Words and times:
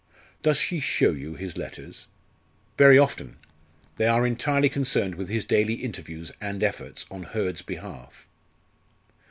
"Does 0.41 0.57
she 0.57 0.79
show 0.79 1.11
you 1.11 1.35
his 1.35 1.57
letters?" 1.59 2.07
"Very 2.75 2.97
often. 2.97 3.37
They 3.97 4.07
are 4.07 4.25
entirely 4.25 4.67
concerned 4.67 5.13
with 5.13 5.29
his 5.29 5.45
daily 5.45 5.75
interviews 5.75 6.31
and 6.41 6.63
efforts 6.63 7.05
on 7.11 7.21
Hurd's 7.21 7.61
behalf." 7.61 8.27